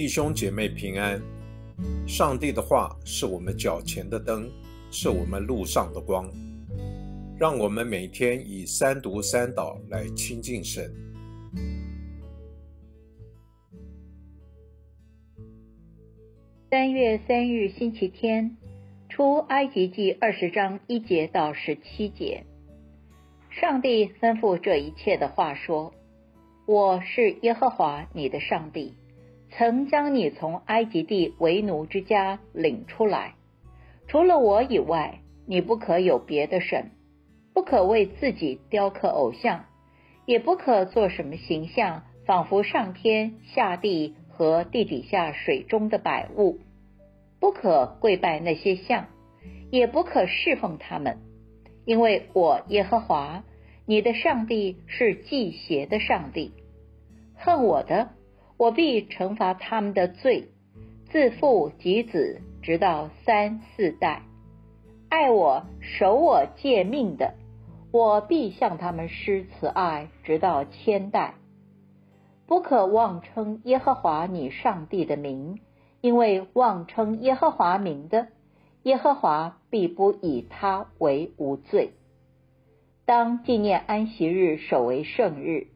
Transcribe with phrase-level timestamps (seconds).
[0.00, 1.20] 弟兄姐妹平安。
[2.08, 4.50] 上帝的话是我们脚前的灯，
[4.90, 6.26] 是我们路上的光。
[7.38, 10.90] 让我们每天以三读三祷来亲近神。
[16.70, 18.56] 三月三日星期天，
[19.10, 22.46] 出埃及记二十章一节到十七节。
[23.50, 25.92] 上帝吩咐这一切的话说
[26.66, 28.94] ：“我是耶和华你的上帝。”
[29.50, 33.34] 曾将你从埃及地为奴之家领出来，
[34.06, 36.92] 除了我以外，你不可有别的神，
[37.52, 39.64] 不可为自己雕刻偶像，
[40.24, 46.60] 也不可做什么形象，仿佛上天下地和地底下水中的百物，
[47.40, 49.08] 不可跪拜那些像，
[49.70, 51.18] 也不可侍奉他们，
[51.84, 53.42] 因为我耶和华
[53.84, 56.52] 你的上帝是祭邪的上帝，
[57.34, 58.10] 恨我的。
[58.60, 60.48] 我必惩罚他们的罪，
[61.10, 64.20] 自父及子，直到三四代；
[65.08, 67.32] 爱我、守我诫命的，
[67.90, 71.36] 我必向他们施慈爱，直到千代。
[72.46, 75.60] 不可妄称耶和华你上帝的名，
[76.02, 78.26] 因为妄称耶和华名的，
[78.82, 81.92] 耶和华必不以他为无罪。
[83.06, 85.68] 当纪念安息日，守为圣日。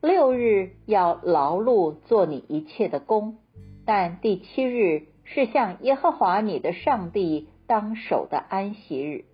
[0.00, 3.38] 六日要劳碌做你一切的工，
[3.84, 9.24] 但第七日是向耶和华你的上帝当守的安息日。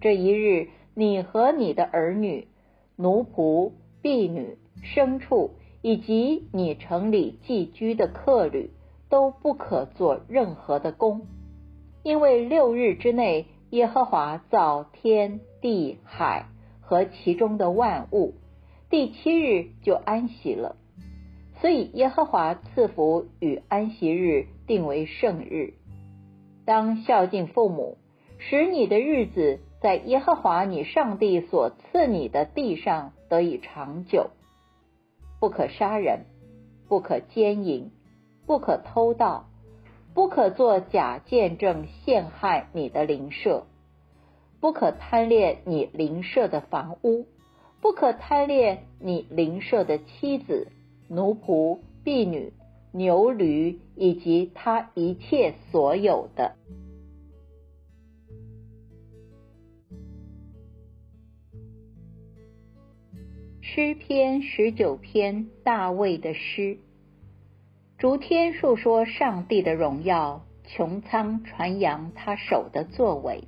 [0.00, 2.48] 这一日，你和你的儿女、
[2.96, 3.70] 奴仆、
[4.02, 8.72] 婢女、牲畜，以及你城里寄居的客旅，
[9.08, 11.28] 都不可做任何的工，
[12.02, 16.46] 因为六日之内，耶和华造天地海
[16.80, 18.34] 和其中的万物。
[18.96, 20.74] 第七日就安息了，
[21.60, 25.74] 所以耶和华赐福与安息日定为圣日。
[26.64, 27.98] 当孝敬父母，
[28.38, 34.30] 使你的日子在耶和华你上帝所赐你的地上得以长久。
[35.40, 36.20] 不可杀人，
[36.88, 37.90] 不可奸淫，
[38.46, 39.44] 不可偷盗，
[40.14, 43.66] 不可作假见证陷害你的邻舍，
[44.58, 47.26] 不可贪恋你邻舍的房屋。
[47.80, 50.68] 不可贪恋你邻舍的妻子、
[51.08, 52.52] 奴仆、婢女、
[52.92, 56.56] 牛驴以及他一切所有的。
[63.60, 66.78] 诗篇十九篇，大卫的诗。
[67.98, 73.44] 逐天述说上帝的荣耀，穹苍传扬他手的作为。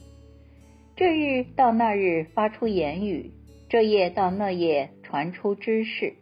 [0.96, 3.30] 这日到那日，发出言语。
[3.68, 6.14] 这夜到那夜，传出知识，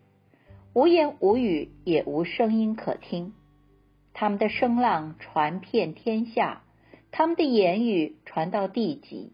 [0.75, 3.35] 无言无语，也无声音可听。
[4.15, 6.63] 他们的声浪传遍天下，
[7.13, 9.33] 他们的言语传到地极。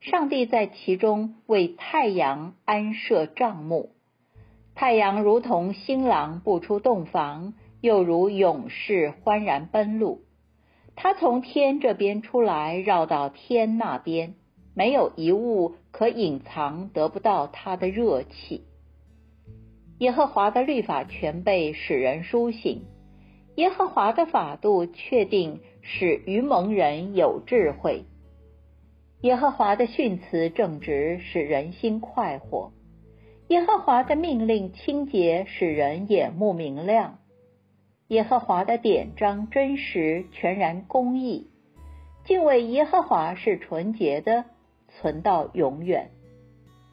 [0.00, 3.90] 上帝在其中为太阳安设帐幕，
[4.74, 10.22] 太阳如同新郎步出洞房，又如勇士欢然奔路。
[10.96, 14.34] 他从天这边出来，绕到天那边。
[14.74, 18.64] 没有一物可隐藏，得不到他的热气。
[19.98, 22.80] 耶和华的律法全备，使人苏醒；
[23.54, 28.04] 耶和华的法度确定，使愚蒙人有智慧。
[29.20, 32.72] 耶和华的训词正直，使人心快活；
[33.48, 37.18] 耶和华的命令清洁，使人眼目明亮；
[38.08, 41.48] 耶和华的典章真实，全然公义。
[42.24, 44.44] 敬畏耶和华是纯洁的。
[45.00, 46.10] 存到永远，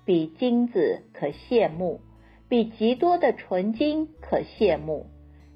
[0.05, 2.01] 比金子可羡慕，
[2.49, 5.05] 比极多的纯金可羡慕，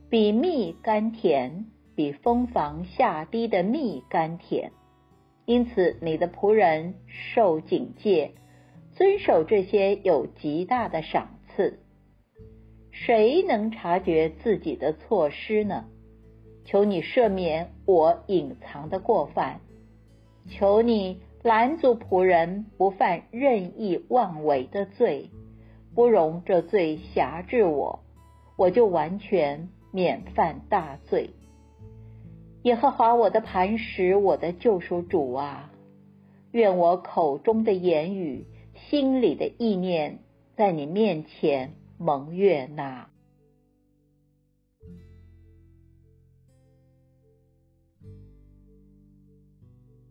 [0.09, 4.71] 比蜜甘甜，比蜂房下滴的蜜甘甜。
[5.45, 8.31] 因此，你的仆人受警戒，
[8.93, 11.79] 遵守这些有极大的赏赐。
[12.91, 15.85] 谁能察觉自己的错失呢？
[16.63, 19.59] 求你赦免我隐藏的过犯，
[20.49, 21.19] 求你。
[21.45, 25.29] 拦阻仆人不犯任意妄为的罪，
[25.93, 27.99] 不容这罪辖制我，
[28.57, 31.29] 我就完全免犯大罪。
[32.63, 35.69] 耶和华我的磐石，我的救赎主啊，
[36.51, 38.47] 愿我口中的言语，
[38.89, 40.17] 心里的意念，
[40.55, 43.07] 在你面前蒙悦纳。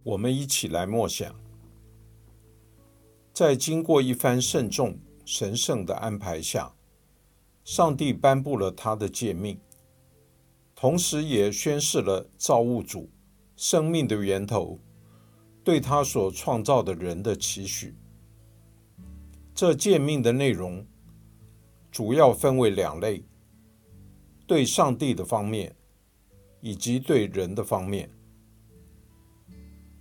[0.05, 1.35] 我们一起来默想，
[3.33, 6.75] 在经过一番慎重、神圣的安排下，
[7.65, 9.59] 上帝颁布了他的诫命。
[10.75, 13.09] 同时也宣示了造物主
[13.56, 14.79] 生命的源头
[15.62, 17.97] 对他所创造的人的期许。
[19.55, 20.87] 这诫命的内容
[21.91, 23.25] 主要分为两类：
[24.47, 25.75] 对上帝的方面，
[26.61, 28.11] 以及对人的方面。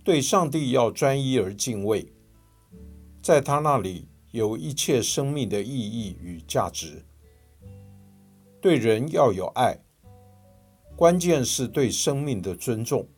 [0.04, 2.12] 对上帝要专一而敬畏，
[3.22, 7.02] 在他那里有一切生命的意义与价值。
[8.60, 9.78] 对人要有爱，
[10.94, 13.08] 关键是对生命的尊重。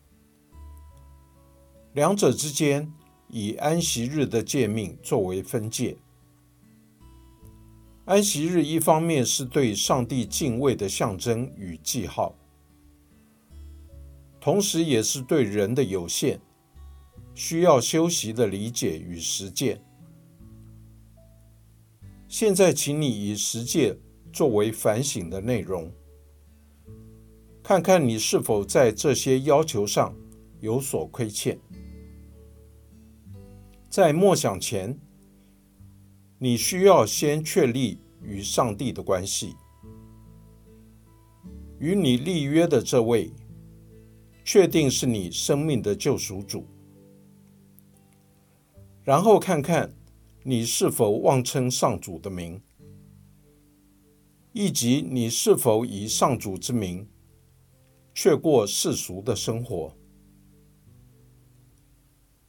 [1.92, 2.92] 两者之间
[3.26, 5.96] 以安息日的诫命作为分界。
[8.04, 12.36] 安息日一方面是对上帝敬畏的象征与记号，
[14.40, 16.40] 同时也是对人的有限。
[17.36, 19.78] 需要休息的理解与实践。
[22.26, 23.94] 现在，请你以实践
[24.32, 25.92] 作为反省的内容，
[27.62, 30.16] 看看你是否在这些要求上
[30.60, 31.60] 有所亏欠。
[33.90, 34.98] 在默想前，
[36.38, 39.54] 你需要先确立与上帝的关系，
[41.78, 43.30] 与你立约的这位，
[44.42, 46.66] 确定是你生命的救赎主。
[49.06, 49.94] 然后看看
[50.42, 52.60] 你是否妄称上主的名，
[54.52, 57.08] 以及你是否以上主之名
[58.12, 59.96] 却过世俗的生活。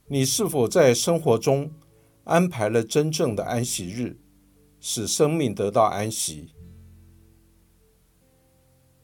[0.08, 1.70] 你是否在生活中
[2.24, 4.18] 安排了真正的安息日，
[4.80, 6.52] 使生命得到安息？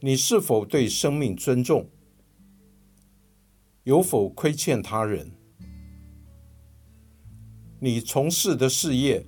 [0.00, 1.88] 你是否对生命尊重？
[3.84, 5.30] 有否亏欠他人？
[7.84, 9.22] 你从事的事业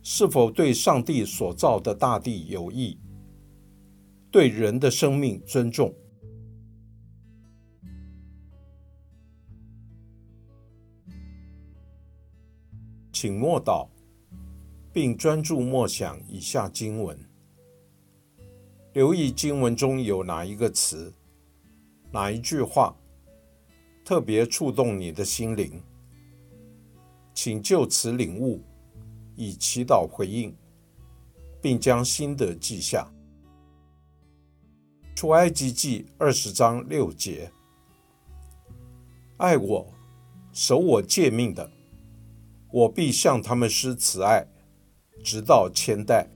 [0.00, 2.96] 是否对上帝所造的大地有益？
[4.30, 5.92] 对人的生命尊重？
[13.12, 13.88] 请默祷，
[14.92, 17.18] 并专注默想以下经文，
[18.92, 21.12] 留意经文中有哪一个词、
[22.12, 22.96] 哪一句话
[24.04, 25.82] 特别触动你的心灵。
[27.42, 28.60] 请就此领悟，
[29.34, 30.54] 以祈祷回应，
[31.62, 33.10] 并将心得记下。
[35.14, 37.50] 出埃及记二十章六节：
[39.38, 39.90] 爱我、
[40.52, 41.70] 守我诫命的，
[42.70, 44.46] 我必向他们施慈爱，
[45.24, 46.28] 直到千代。